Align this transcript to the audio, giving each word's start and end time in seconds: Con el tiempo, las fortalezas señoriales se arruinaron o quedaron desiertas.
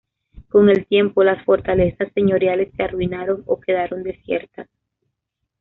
Con 0.49 0.71
el 0.71 0.87
tiempo, 0.87 1.23
las 1.23 1.45
fortalezas 1.45 2.11
señoriales 2.15 2.73
se 2.75 2.81
arruinaron 2.81 3.43
o 3.45 3.59
quedaron 3.59 4.01
desiertas. 4.01 4.67